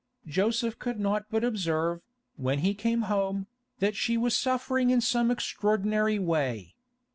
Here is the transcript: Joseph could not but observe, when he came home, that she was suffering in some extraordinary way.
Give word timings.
Joseph 0.25 0.79
could 0.79 0.99
not 0.99 1.27
but 1.29 1.43
observe, 1.43 2.01
when 2.35 2.61
he 2.65 2.73
came 2.73 3.03
home, 3.03 3.45
that 3.77 3.95
she 3.95 4.17
was 4.17 4.35
suffering 4.35 4.89
in 4.89 4.99
some 4.99 5.29
extraordinary 5.29 6.17
way. 6.17 6.73